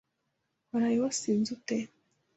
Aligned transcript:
Waraye 0.71 0.97
wasinze 1.05 1.49
ute? 1.55 1.77